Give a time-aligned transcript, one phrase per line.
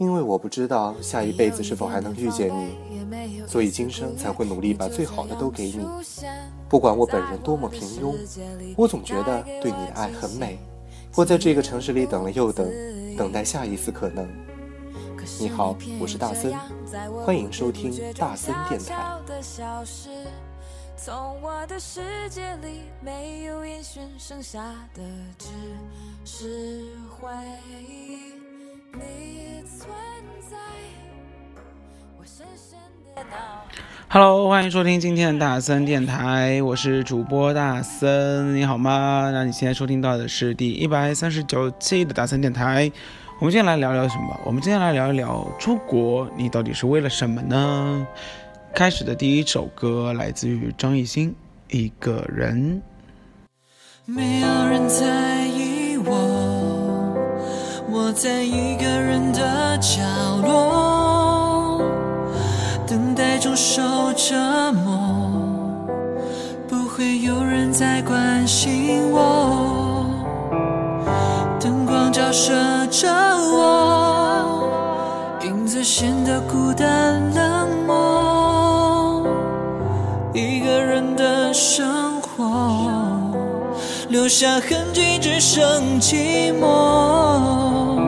[0.00, 5.86] 因为我不知道下一辈子是否还能遇见你，所以今生才会努力把最好的都给你。
[6.70, 8.16] 不管我本人多么平庸，
[8.78, 10.58] 我总觉得对你的爱很美。
[11.14, 12.66] 我在这个城市里等了又等，
[13.14, 14.26] 等待下一次可能。
[15.38, 16.54] 你好，我是大森，
[17.22, 19.18] 欢迎收听大森电台。
[20.96, 25.02] 从我的世界里没有烟熏，剩下的
[25.36, 25.48] 只
[26.24, 27.28] 是回
[27.86, 28.29] 忆。
[28.92, 29.88] 你存
[30.50, 30.56] 在
[32.18, 32.78] 我深深
[33.14, 33.64] 的脑
[34.08, 39.30] Hello，欢迎收听今天的大森电台，我是主播大森，你好吗？
[39.32, 42.90] 那你现在收听到的是第一百三十九期的大森电台。
[43.38, 44.40] 我们今天来聊聊什么？
[44.44, 48.06] 我们今天来聊一聊出国，你到底是为了什么呢？
[48.74, 51.30] 开始的第一首歌来自于张艺兴，
[51.68, 52.82] 《一个人》。
[54.12, 55.49] 没有人在意。
[58.10, 60.02] 我在一个人的角
[60.44, 61.80] 落，
[62.84, 63.80] 等待中受
[64.16, 64.34] 折
[64.72, 65.30] 磨，
[66.66, 70.06] 不会有人再关心我。
[71.60, 72.52] 灯光照射
[72.90, 74.68] 着我，
[75.44, 79.24] 影子显得孤单冷漠。
[80.34, 82.50] 一个人的生活，
[84.08, 85.64] 留下痕迹，只剩
[86.00, 87.99] 寂寞。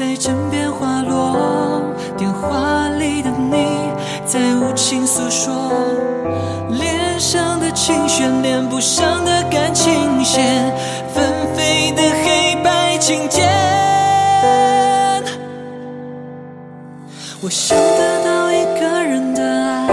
[0.00, 1.82] 在枕边滑落，
[2.16, 3.66] 电话里的你
[4.24, 5.52] 在无情诉说，
[6.70, 10.72] 脸上的情绪，连不上的感情线，
[11.12, 11.22] 纷
[11.54, 13.46] 飞的黑白琴键。
[17.42, 19.86] 我想得到一个人的爱，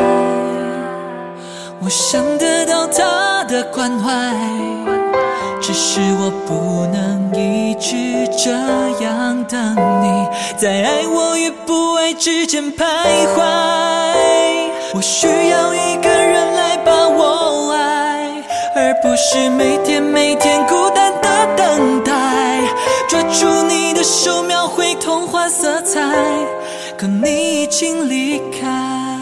[1.84, 4.34] 我想得到他的关怀，
[5.90, 7.58] 是我不能一。
[7.80, 7.96] 直
[8.44, 8.52] 这
[9.04, 10.28] 样等你，
[10.58, 12.84] 在爱我与不爱之间徘
[13.34, 13.42] 徊。
[14.94, 18.44] 我需要一个人来把我爱，
[18.76, 22.12] 而不是每天每天孤单的等待。
[23.08, 26.02] 抓住你的手，描绘童话色彩，
[26.98, 29.17] 可你已经离开。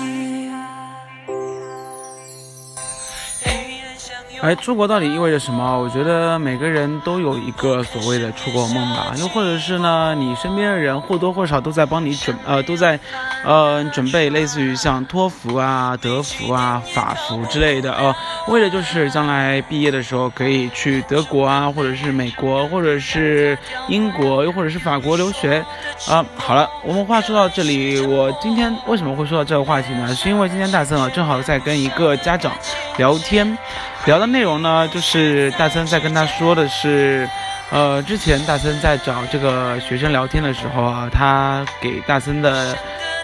[4.45, 5.79] 哎，出国到底意味着什么？
[5.79, 12.99] 我觉得每个人都有一个所谓的出国梦吧，又或者是呢，你身边的人或多或少都在帮你准，呃，都在，
[13.43, 18.15] 呃，准备类似于像托福啊、德福啊、法服之类的，呃，
[18.47, 23.57] 为了就是将来毕业的时候可以去德国啊，或者是美国，或者是
[23.87, 25.65] 英国，又或者是法国留学。
[26.07, 30.13] 啊，好了，我们话说到这里，我今天为什么会说到这个话题呢？
[30.13, 32.51] 是因为今天大森啊，正好在跟一个家长
[32.97, 33.57] 聊天。
[34.05, 37.27] 聊的内容呢，就是大森在跟他说的是，
[37.71, 42.77] 呃，之前大森在找这个学生聊天的时候啊，他给大森的，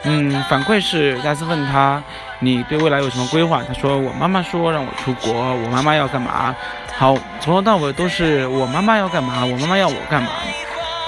[0.04, 2.02] 嗯，反馈是，大森问他，
[2.40, 3.62] 你对未来有什么规划？
[3.68, 6.56] 他说，我妈妈说让我出国，我妈妈要干嘛？
[6.98, 10.30] 好，从头到尾都是我妈妈要干嘛，我妈妈要我干嘛？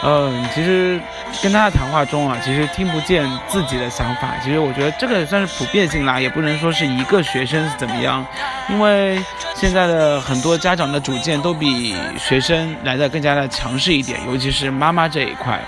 [0.03, 1.00] 嗯，其实。
[1.42, 4.36] 跟他的谈话中啊，其实听不见自己的想法。
[4.44, 8.26] 其实我觉得这个算是普遍性啦，也不能说是一个学生是怎么样，
[8.70, 9.22] 因为
[9.56, 15.60] 现在的很多家长的主见都比学生来的更加的强势一点，尤其是妈妈这一块。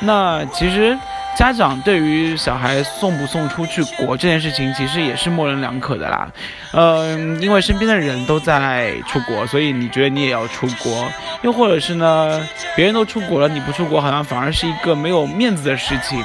[0.00, 0.98] 那其实。
[1.36, 6.28] 家长对于小孩送不送出去国这件事情，其实也是模棱两可的啦。
[6.72, 11.06] 嗯，因为身边的人都在出国，所以你觉得你也要出国，
[11.42, 12.40] 又或者是呢，
[12.76, 16.22] 别人都出国了，你不出国，好像反而是一个没有面子的事情。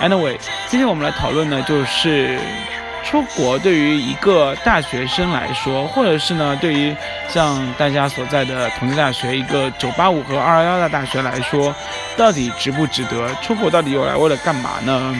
[0.00, 0.36] Anyway，
[0.68, 2.38] 今天我们来讨论的就是。
[3.08, 6.94] 出国对于一个大学生来说，或者是呢，对于
[7.28, 11.72] 像大家所在的同济大学一个九八五和二幺幺的大学来说，
[12.16, 13.32] 到底值不值得？
[13.36, 15.14] 出国到底又来为了干嘛呢？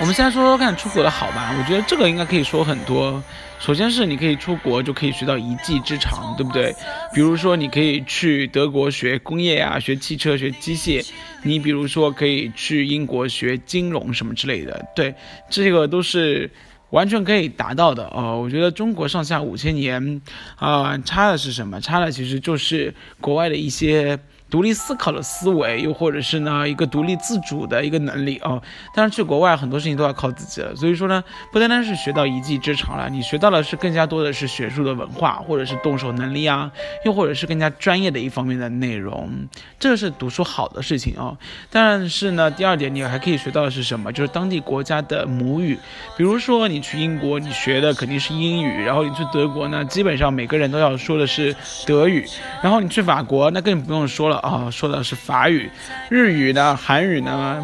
[0.00, 3.22] 我们先说说看出国的好吧，我觉得这个应该可以说很多。
[3.60, 6.74] 首先是你可以出国就可以学到一技之长，对不对？
[7.14, 11.06] 比如说你可以去德国学工业啊，学汽车、学机械。
[11.42, 15.14] 你比如说可以去英国学金融什么之类的，对，
[15.48, 16.50] 这个都是
[16.94, 18.40] 完全可以达到的哦。
[18.40, 20.22] 我觉得中国上下五千年，
[20.56, 21.80] 啊，差的是什么？
[21.80, 24.18] 差的其实就是国外的一些。
[24.50, 28.62] 独立思考的思维，又或者是呢一个独立自主的一个能力哦。
[28.94, 36.70] 当然去国外很多事情都要靠自己了，所以说呢，不单单是学到一技之长了，你学到的是更加多的是学术的文化，或者是动手能力啊，
[37.04, 39.48] 又或者是更加专业的一方面的内容，
[39.80, 41.36] 这是读书好的事情哦。
[41.70, 44.12] 但是呢，第二点你还可以学到的是什么？
[44.12, 45.76] 就是当地国家的母语，
[46.16, 51.54] 比如说你去英国，你学的肯定是英语，然后你去德国呢，基本上每个人都要说的是
[51.86, 52.24] 德语，
[52.62, 54.33] 然后你去法国，那更不用说了。
[54.38, 55.70] 啊，说的是法语、
[56.08, 57.62] 日语呢，韩语呢，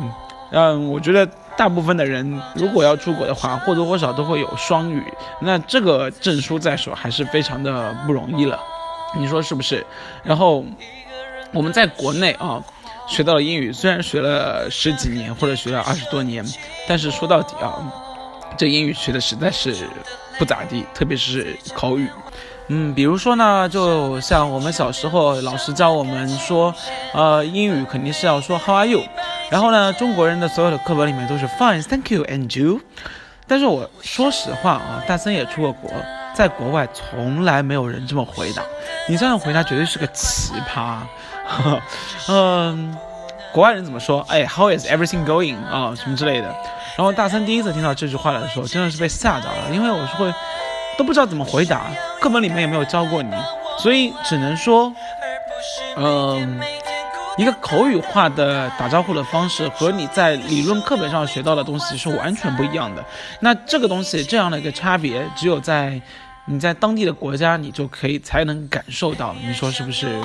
[0.51, 1.27] 嗯，我觉得
[1.57, 5.03] 大部分的人如果要出国的话，或多或少都会有双语，
[5.41, 8.59] 那这个证书在手还是非常的不容易了，
[9.17, 9.85] 你说是不是？
[10.23, 10.65] 然后
[11.53, 12.63] 我们在国内啊，
[13.07, 16.45] 学到了英语，虽然学了十几年或者学了二十多年，
[16.89, 17.79] 但是说到底啊，
[18.57, 19.75] 这英语学的实在是
[20.39, 22.09] 不咋地，特别是口语。
[22.73, 26.73] 嗯，比如说呢，就像我们小时候老师教我们说，
[27.13, 29.03] 呃，英语肯定是要说 How are you？
[29.51, 32.81] 然后呢，中国人的所有的课本里面都是 Fine，Thank you，and you。
[33.49, 35.91] 但是我说实话啊，大森也出过国，
[36.33, 38.63] 在国外从来没有人这么回答。
[39.09, 40.99] 你这样回答绝对是个奇葩。
[42.31, 42.97] 嗯，
[43.53, 44.25] 国外人怎么说？
[44.29, 45.57] 哎，How is everything going？
[45.69, 46.47] 啊，什么之类的。
[46.97, 50.33] 然后大森第一次听到这句话的时候，真的是被吓到了，因为我是会。
[51.01, 51.87] 都不知道怎么回答，
[52.21, 53.35] 课本里面也没有教过你，
[53.79, 54.93] 所以只能说，
[55.97, 56.61] 嗯，
[57.39, 63.03] 一个口语化的打招呼的方式和你在理论课本上学到的东西是完全不一样的。
[63.41, 65.99] 那这个东西这样的一个差别，只有在
[66.45, 69.35] 你在当地的国家，你就可以才能感受到。
[69.43, 70.23] 你说是不是？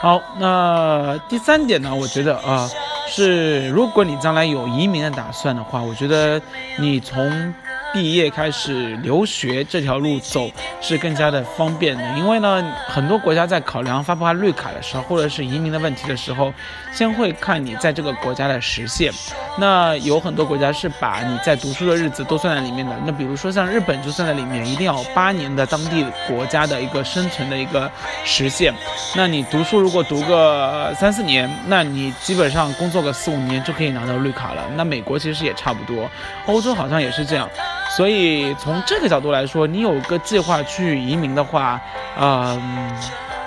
[0.00, 1.94] 好，那第三点呢？
[1.94, 2.66] 我觉得啊，
[3.06, 6.40] 是如果你将来有移民的打算的话，我觉得
[6.78, 7.52] 你从。
[7.92, 10.50] 毕业开始留学这条路走
[10.82, 16.52] 是更加的方便的，因为呢，很多国家在考量发不发绿卡的时候，或者是移民的问题的时候，
[16.92, 19.10] 先会看你在这个国家的实现。
[19.58, 22.94] 那有很多国家是把你在读书的日子都算在里面的。
[23.06, 27.90] 那比如说像日本就算在里面，一定要八年的当地国家的一个生存的一个
[28.24, 28.74] 实现。
[29.14, 34.62] 那你读书如果读个三四年，那你基本上工作个四五年就可以拿到绿卡了。
[34.76, 36.10] 那美国其实也差不多，
[36.44, 37.48] 欧洲好像也是这样。
[37.94, 41.80] 所以从这个角度来说，你有个计划去移民的话，
[42.18, 42.90] 嗯，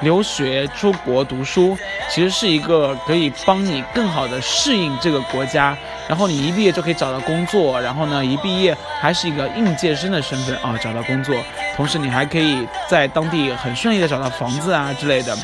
[0.01, 1.77] 留学出国读书，
[2.09, 5.77] 其实是一个可以帮你更好的适应这个国家，
[6.07, 11.35] 然后你一毕业就可以找到工作，然后呢，一毕业还是一个应届生的身份啊，找到工作，
[11.75, 15.35] 同时你还可以在当地很顺利的找到房子啊之类的，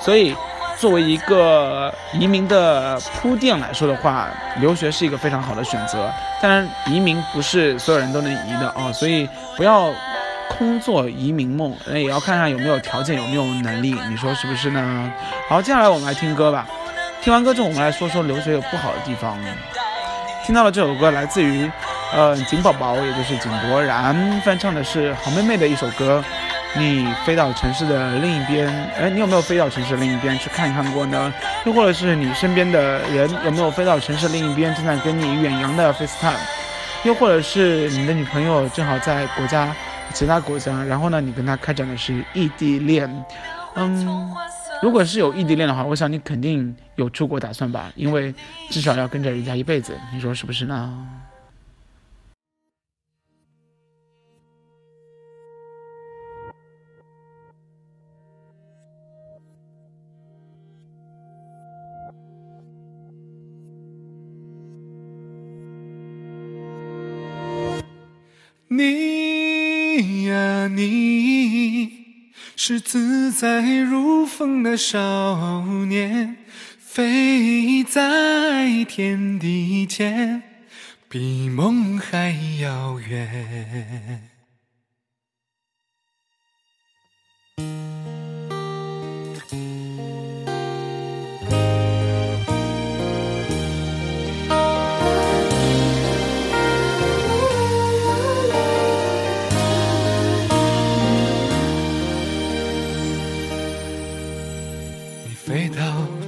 [0.00, 0.34] 所以。
[0.80, 4.28] 作为一个移民的铺垫来说的话，
[4.60, 6.10] 留学是一个非常好的选择。
[6.40, 9.28] 当然，移民不是所有人都能移的啊，所以
[9.58, 9.92] 不要
[10.48, 15.12] 空做移民梦，那也要看看有没有条件，有没有能力，你说是不是呢？
[15.50, 16.66] 好，接下来我们来听歌吧。
[17.20, 19.36] 听完歌之后，我们来说说留学有不好的地方。
[20.46, 21.70] 听到了这首歌，来自于
[22.14, 26.24] 呃景宝宝，也就是井柏然翻唱的是好妹妹的一首歌。
[26.78, 31.32] 你飞到城市的另一边，哎，你有没有飞到城市另一边去看一看过呢？
[31.66, 36.38] 又或者是你身边的人有没有飞到城市另一边，正在跟你远洋的 FaceTime？
[37.02, 39.74] 又或者是你的女朋友正好在国家
[40.14, 43.24] 其他国家，然后呢，你跟她开展的是异地恋？
[43.74, 44.30] 嗯，
[44.80, 48.32] 如果是有异地恋的话，我想你肯定有出国打算吧，因为
[48.70, 50.92] 至少要跟着人家一辈子，你说是不是呢？
[68.80, 76.38] 你呀，你是自在如风的少年，
[76.78, 80.42] 飞在天地间，
[81.10, 84.30] 比梦还遥远。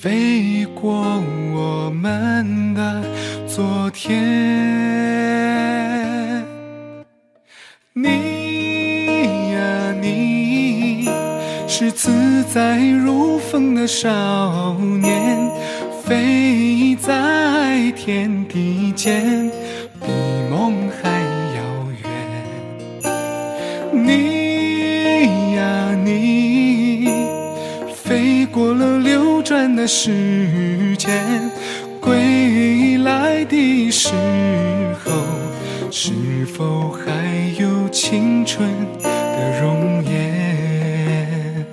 [0.00, 1.22] 飞过
[1.54, 3.02] 我们的
[3.46, 4.14] 昨天。
[7.94, 11.08] 你呀你，
[11.66, 15.50] 是自在如风的少年，
[16.04, 19.50] 飞在天地间，
[29.76, 31.50] 的时间，
[32.00, 34.12] 归来的时
[35.02, 35.12] 候，
[35.90, 36.12] 是
[36.46, 38.68] 否还有青春
[39.02, 41.64] 的容颜？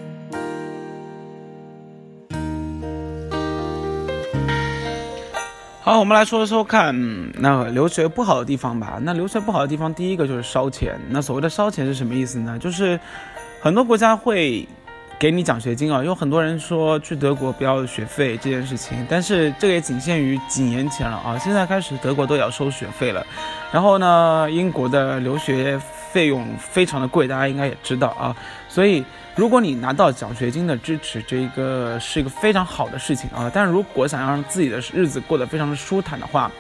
[5.82, 6.96] 好，我们来说说看，
[7.42, 8.98] 那留学不好的地方吧。
[9.02, 10.98] 那留学不好的地方，第一个就是烧钱。
[11.10, 12.58] 那所谓的烧钱是什么意思呢？
[12.58, 12.98] 就是
[13.62, 14.66] 很多国家会
[15.20, 21.38] 给你奖学金啊，有很多人说去德国不要学费这件事情，但是这个也仅限于几年前了啊。
[21.40, 23.26] 现在开始德国都要收学费了，
[23.72, 25.80] 然后呢，英国的留学
[26.12, 28.36] 费用非常的贵，大家应该也知道啊。
[28.68, 29.06] 所以，
[29.36, 33.50] 如果你拿到奖学金的支持，这一个是一个非常好的事情啊。
[33.54, 36.52] 但如果想要让自己的日子过得非常的舒坦的话，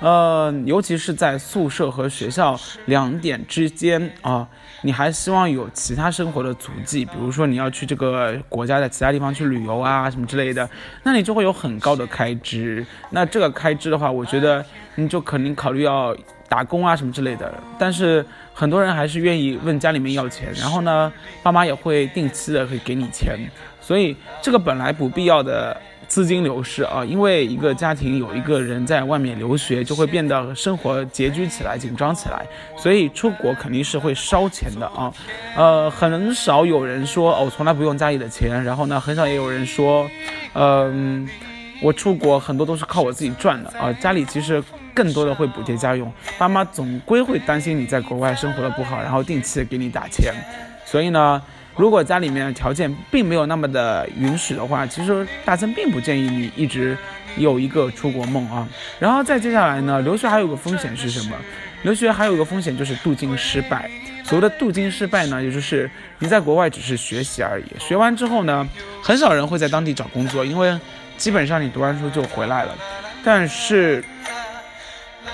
[0.00, 4.46] 呃，尤其是在宿舍和学校两点之间啊，
[4.82, 10.68] 你还希望有其他生活的足迹，比如说你要去这个国家的其他地方去旅游啊什么之类的，
[11.04, 12.84] 那你就会有很高的开支。
[13.10, 14.62] 那这个开支的话，我觉得
[14.96, 16.14] 你就肯定考虑要
[16.48, 17.54] 打工啊什么之类的。
[17.78, 21.10] 但是很多人还是愿意问家里面要钱，然后呢，
[21.42, 23.38] 爸妈也会定期的会给你钱，
[23.80, 25.74] 所以这个本来不必要的。
[26.08, 32.46] 资金流失啊，因为一个家庭有一个人在外面留学，就会变得生活拮据起来、紧张起来，
[32.76, 35.12] 所以出国肯定是会烧钱的啊。
[35.56, 40.08] 呃，很少有人说哦，从来不用家里的钱，然后呢，很少也有人说，
[40.54, 41.28] 嗯、
[41.82, 43.92] 我出国很多都是靠我自己赚的啊。
[43.94, 44.62] 家里其实
[44.94, 50.32] 更多的会补贴家用，爸妈总归会担心你在国外生活的不好，然后定期给你打钱，
[50.84, 51.42] 所以呢。
[51.76, 56.96] 如果家里面的条件并没有那么的允许的话，其实大森并不建议你一直
[57.36, 58.68] 有一个出国梦啊。
[58.98, 61.36] 然后再接下来呢，留学还有个风险是什么？
[61.82, 63.90] 留学还有一个风险就是镀金失败。
[64.22, 68.66] 所谓的镀金失败呢，也就是你在国外只是学习而已，学完之后呢，
[69.02, 70.78] 很少人会在当地找工作，因为
[71.18, 72.74] 基本上你读完书就回来了。
[73.22, 74.02] 但是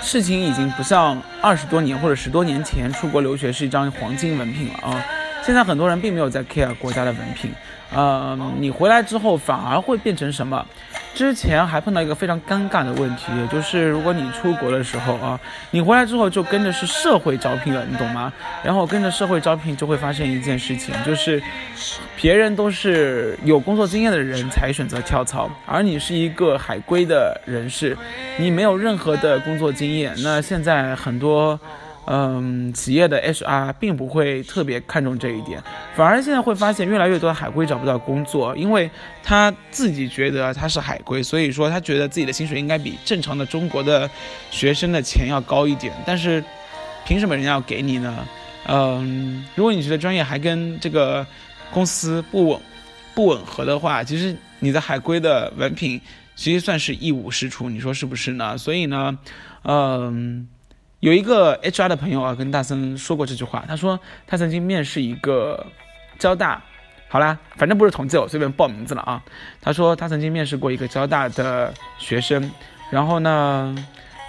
[0.01, 5.05] 事情已经不像二十多年或者十多年前出国留学是一张黄金文凭了啊。
[5.43, 7.51] 现在很多人并没有在 care 国家的文凭，
[7.93, 10.65] 呃，你回来之后反而会变成什么？
[11.13, 15.37] 之前还碰到一个非常尴尬的问题，就是如果你出国的时候啊，
[15.71, 18.31] 你回来之后就跟着是社会招聘了，你懂吗？
[18.63, 21.41] 然后跟着社会招聘就会发生一件事情，就是
[22.15, 27.97] 别人都是有工作经验的人才选择跳槽，而你是一个海归的人士，
[28.37, 30.13] 你没有任何的工作经验。
[30.23, 31.59] 那现在很多。
[32.13, 35.63] 嗯，企业的 HR 并不会特别看重这一点，
[35.95, 38.91] 反而现在会发现越来越多的海归找不到工作，因为
[39.23, 44.09] 他自己觉得他是海归，所以说他觉得自己的薪水应该比正常的中国的
[44.49, 46.43] 学生的钱要高一点，但是
[47.05, 48.27] 凭什么人家要给你呢？
[48.67, 51.25] 嗯，如果你觉得专业还跟这个
[51.71, 52.59] 公司不吻
[53.15, 56.01] 不吻合的话，其实你的海归的文凭
[56.35, 58.57] 其实算是一无是处，你说是不是呢？
[58.57, 59.17] 所以呢，
[59.63, 60.49] 嗯。
[61.01, 63.65] 有一个 HR 的朋友啊，跟大森说过这句话。
[63.67, 65.65] 他说他曾经面试一个
[66.19, 66.61] 交大，
[67.09, 69.21] 好啦，反正不是统计，我随便报名字了啊。
[69.59, 72.51] 他说他曾经面试过一个交大的学生，
[72.91, 73.75] 然后呢，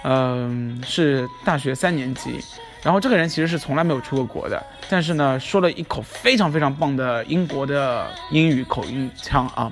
[0.03, 2.39] 嗯、是大学三年级，
[2.81, 9.71] 然后这个人其实是从来没有出过国的，但是呢，说了一口非常非常棒的英国的英语口音腔啊。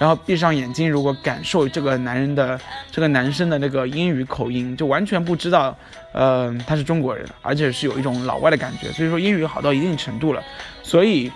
[0.00, 2.58] 然后闭上眼睛，如果感受这个男人的
[2.90, 5.76] 这个男生的那个英语口音，就完全不知道，
[6.14, 8.90] 呃，他是中国人，而且是有一种老外的感觉。
[8.92, 10.42] 所以说英语好到一定程度了。
[10.82, 11.30] 所以，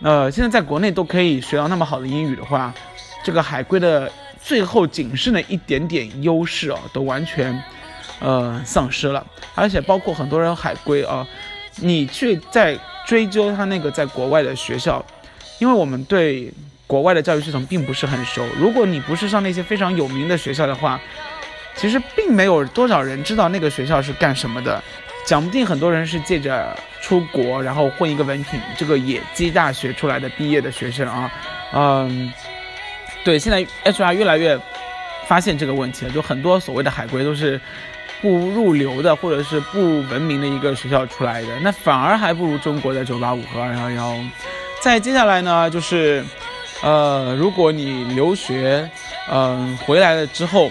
[0.00, 2.72] 呃，现在在国内都可以学到那么好的英语的话，
[3.22, 4.10] 这个海归的
[4.42, 7.62] 最后仅剩的一点点优势哦，都完全，
[8.20, 9.26] 呃，丧失了。
[9.54, 11.28] 而且包括很多人海归啊，
[11.82, 15.04] 你去在追究他那个在国外的学校，
[15.58, 16.50] 因为我们对。
[16.86, 18.46] 国外的教育系统并不是很熟。
[18.58, 21.00] 如果你不是上那些非常有名的学校的话，
[21.74, 24.82] 其实并没有多少人知道那个学校是干什么的。
[25.24, 31.28] 讲不定很多人是借着出国，然后混一个文凭，这个野鸡大学出来的毕业的学生啊，
[31.72, 32.32] 嗯，
[33.24, 34.56] 对，现在 HR 越来越
[35.26, 37.60] 发现这个问题了，就很多所谓的海归都是
[38.22, 44.16] 不入流的，或者是不文明的一个学校出来的，那反而还不如中国的九八五和二幺幺。
[44.80, 46.24] 再接下来呢，就是，
[46.82, 48.88] 呃，如果你留学，
[49.30, 50.70] 嗯，回来了之后。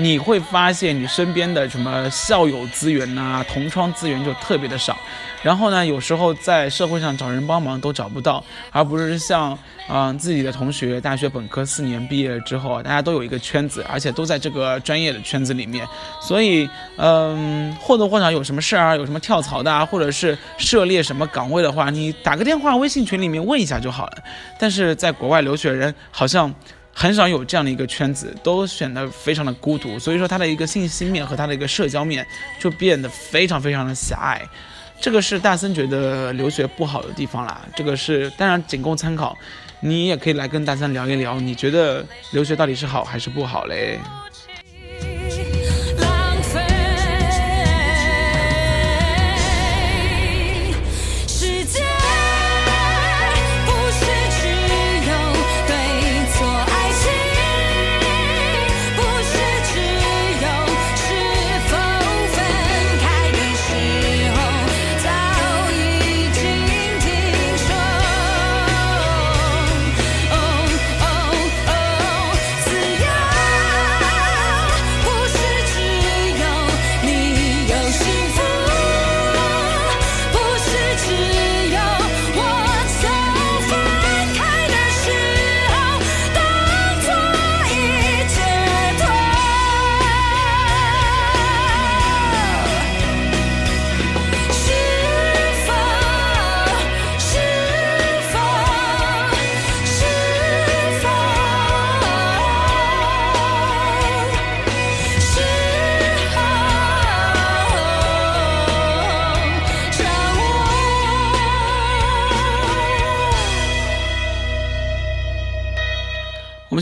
[0.00, 4.96] 你会发现你身边的什么校友资源呐、同窗资源就特别的少，
[5.42, 15.84] 然后呢，有时候在社会上找人帮忙都找不到，而不是像嗯自己的同学大学本科四年毕业之后，大家都有一个圈子，而且都在这个专业的圈子里面，
[16.20, 24.18] 所以嗯或多或少有什么事儿啊，有什么跳槽的啊，或者是涉猎什么岗位的话，你打个电话微信群里面问一下就好了。
[24.60, 26.54] 但是在国外留学人好像。
[27.00, 32.26] 很少有这样的一个圈子，都显得非常的孤独，所以说他的一个信息面和他的一个社交面
[32.58, 34.42] 就变得非常非常的狭隘，
[35.00, 37.64] 这个是大森觉得留学不好的地方啦。
[37.76, 39.38] 这个是当然仅供参考，
[39.78, 44.00] 你也可以来跟大森聊一聊，你觉得留学到底是好还是不好嘞？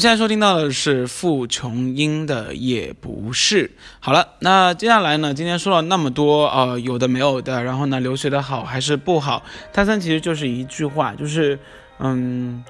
[0.07, 3.67] 现在收听到的是傅琼英的《也不是》。
[3.99, 5.35] 好了，那接下来呢？
[5.35, 9.43] 今天说了那么多，呃，有的没有的，然后呢，留学的好还是不好？
[9.73, 11.59] 大三其实就是一句话，就是，
[11.99, 12.63] 嗯，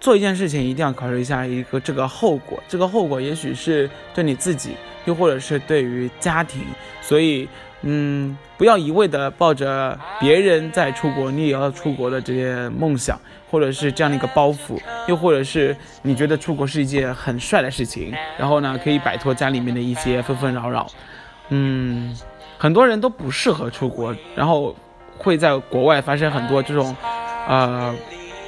[0.00, 4.70] 做一件事情一定要考虑一下一个这个后果，这个后果也许是对你自己，
[5.04, 6.62] 又或者是对于家庭，
[7.02, 7.46] 所以。
[7.84, 13.20] 嗯，不要一味的抱着别人在出国，你也要出国的这些梦想，
[13.52, 20.86] 或者是这样的一个包袱，又或者是你觉得出国是一件很帅的事情，然后呢，可以摆脱家里面的一些纷纷扰扰。
[21.50, 22.16] 嗯，
[22.58, 24.74] 很多人都不适合出国，然后
[25.16, 26.96] 会在国外发生很多这种，
[27.46, 27.94] 呃，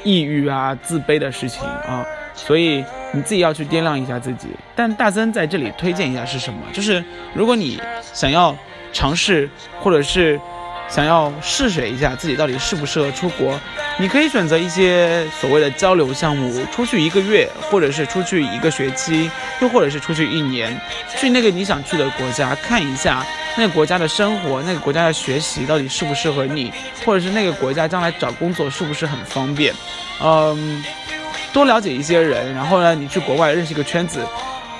[0.02, 4.48] 抑郁啊、自卑的事情啊，所以你自己要去掂量一下自己。
[4.74, 6.58] 但大森在这里推荐一下是什么？
[6.72, 8.56] 就是如果你想要。
[8.96, 10.40] 尝试，或者是
[10.88, 13.58] 想要试水一下自己到底适不适合出国，
[13.96, 19.30] 你可以选择一些所谓的交流项目，出去一个月，或者是出去一个学期，
[19.60, 20.78] 又或者是出去一年，
[21.16, 23.24] 去那个你想去的国家看一下
[23.56, 26.72] 那个国家的生活，那个国家的学习到底适不适合你，
[27.04, 29.72] 或者是那个国家将来找工作是不是很方便，
[30.20, 30.84] 嗯，
[31.52, 34.26] 多了解一些人，然后呢，你去国外认识一个圈子。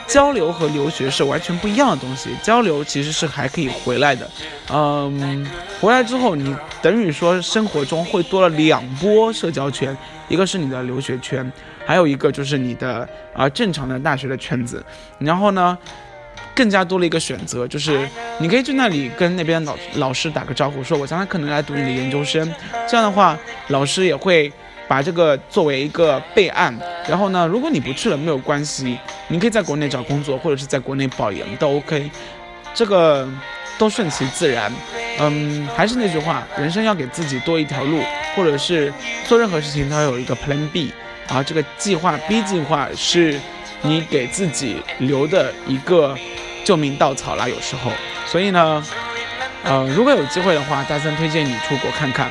[0.06, 2.30] 交流和留学是完全不一样的东西。
[2.42, 4.30] 交流其实是还可以回来的，
[4.70, 5.46] 嗯，
[5.80, 9.96] 回来之后你等于说生活中会多了两波社交圈，
[10.28, 11.50] 一个是你的留学圈，
[11.86, 14.84] 还有一个就是你的啊正常的大学的圈子。
[15.18, 15.76] 然后呢，
[16.54, 22.52] 更加多了一个选择，就是你可以去那里跟那边老老师打个招呼，说我将来可能来读你的研究生。
[22.88, 23.38] 这样的话，
[23.68, 24.52] 老师也会。
[24.86, 26.74] 把这个作为一个备案，
[27.08, 32.10] 然后呢，如果你不去了没有关系，你可以在国内找工作，或者是在国内保研都 OK，
[32.74, 33.28] 这个
[33.78, 34.72] 都顺其自然。
[35.20, 38.02] 嗯，还是那句话，人生要给自己多一条路，
[38.36, 38.92] 或者是
[39.26, 40.92] 做任何事情都要有一个 Plan B，
[41.28, 43.40] 然后这个计划 B 计划是
[43.82, 46.16] 你给自己留的一个
[46.64, 47.90] 救命稻草啦，有时候。
[48.26, 48.84] 所以呢，
[49.62, 52.30] 呃，如果有机会的话，大森推荐你出国看看。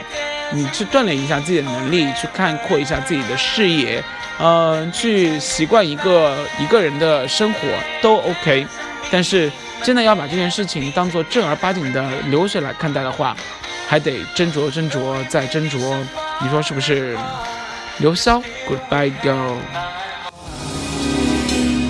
[0.51, 4.03] 你去锻炼一下自己的能力，去看扩一下自己的视野，
[4.39, 7.59] 嗯，去习惯一个一个人的生活
[8.01, 8.65] 都 OK。
[9.11, 9.51] 但是
[9.83, 13.35] 真的要把这件事情当做正儿八经的流水来看待的话，
[13.87, 15.95] 还得斟酌斟酌再斟酌。
[16.41, 17.17] 你说是不是？
[17.99, 19.57] 刘潇，Goodbye girl。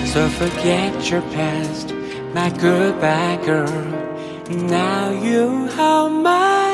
[0.04, 1.94] So forget your past,
[2.34, 3.72] my goodbye girl.
[4.50, 6.73] Now you have my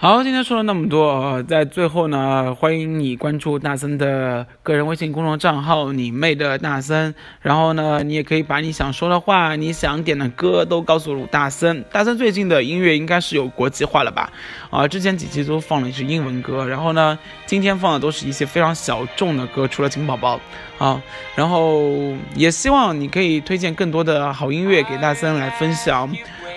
[0.00, 11.84] 好，今天说了那么多，在最后呢，欢迎你关注大森的个人微信公众账号“你妹的大森”，然后呢，你也可以把你想说的话、你想点的歌都告诉鲁大森。
[11.90, 14.30] 大森最近的音乐应该是有国际化了吧？
[14.70, 20.38] 啊，之前几期都放了一些英文歌，然后呢，今天放的都是一些非常小众的歌，除了金宝宝
[20.78, 21.02] 啊，
[21.34, 21.82] 然后
[22.36, 26.08] 也希望你可以推荐更多的好音乐给大森来分享。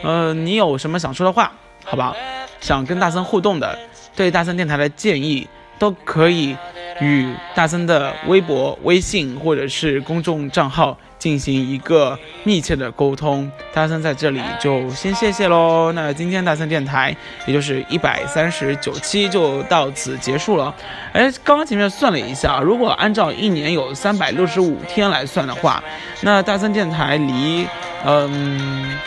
[0.03, 1.51] 呃，你有什么想说的话？
[1.83, 2.15] 好吧？
[2.61, 3.77] 想跟大森互动的，
[4.15, 5.47] 对大森电台的建议，
[5.77, 6.55] 都可以
[7.01, 13.51] 与大森的微博、微信或者是公众账号进行一个密切的沟通。
[13.73, 15.91] 大森在这里就先谢谢喽。
[15.93, 17.15] 那今天大森电台
[17.47, 20.73] 也就是一百三十九期就到此结束了。
[21.13, 25.83] 哎，刚刚前面算了一下，如果按照一年有三百六十五天来算的话，
[26.21, 27.65] 那大森电台离
[28.05, 28.97] 嗯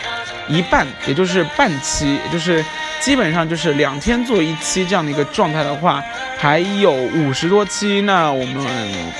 [0.47, 2.63] 一半，也就是半期，也就是。
[3.01, 6.03] 基本上就是两天做一期这样的一个状态的话，
[6.39, 8.65] 还有五十多期，那我们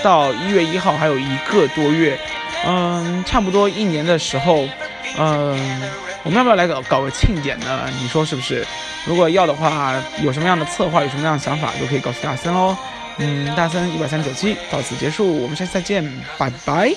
[0.02, 2.18] 到一月一号还有一个多月，
[2.66, 4.68] 嗯，差不多一年的时候，
[5.20, 5.82] 嗯，
[6.24, 7.82] 我们要不要来搞搞个庆典呢？
[8.02, 8.66] 你说是不是？
[9.06, 12.76] 如果要的话，有什么样的策划，有什么样的想法，都可以告诉大森哦。
[13.18, 16.04] 嗯，大森一百三十九期到此结束，我们下期再见，
[16.40, 16.96] 拜拜。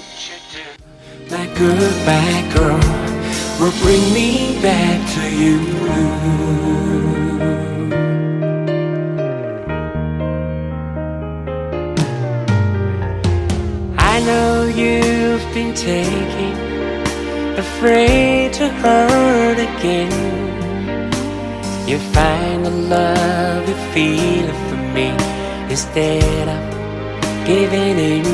[3.58, 5.58] Will bring me back to you.
[13.98, 16.56] I know you've been taking,
[17.58, 20.12] afraid to hurt again.
[21.88, 25.10] You find the love you feel for me
[25.68, 26.62] instead of
[27.44, 28.24] giving in.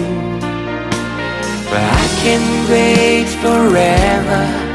[1.70, 4.73] But I can wait forever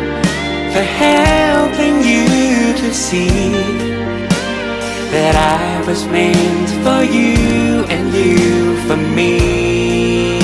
[0.80, 3.52] for helping you to see
[5.12, 10.40] that I was meant for you and you for me.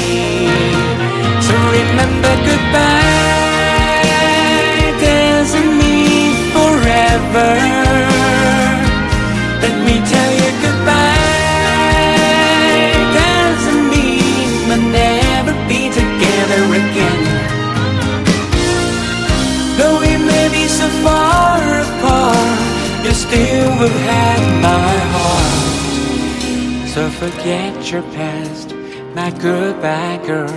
[1.48, 3.16] So remember goodbye
[5.00, 7.65] doesn't mean forever.
[27.92, 28.74] Your past,
[29.14, 30.50] my goodbye girl.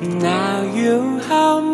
[0.00, 1.65] Now you my